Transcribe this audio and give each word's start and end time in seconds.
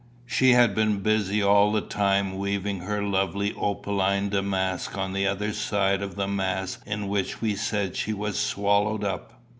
She 0.25 0.53
had 0.53 0.73
been 0.73 1.01
busy 1.03 1.43
all 1.43 1.71
the 1.71 1.79
time 1.79 2.39
weaving 2.39 2.79
her 2.79 3.03
lovely 3.03 3.53
opaline 3.53 4.29
damask 4.29 4.97
on 4.97 5.13
the 5.13 5.27
other 5.27 5.53
side 5.53 6.01
of 6.01 6.15
the 6.15 6.27
mass 6.27 6.79
in 6.87 7.07
which 7.07 7.39
we 7.39 7.53
said 7.53 7.95
she 7.95 8.11
was 8.11 8.39
swallowed 8.39 9.03
up. 9.03 9.33